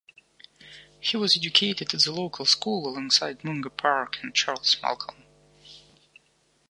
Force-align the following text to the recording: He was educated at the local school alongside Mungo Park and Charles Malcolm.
He 0.99 1.15
was 1.15 1.37
educated 1.37 1.93
at 1.93 2.01
the 2.01 2.11
local 2.11 2.43
school 2.45 2.87
alongside 2.87 3.43
Mungo 3.43 3.69
Park 3.69 4.17
and 4.23 4.33
Charles 4.33 4.77
Malcolm. 4.81 5.25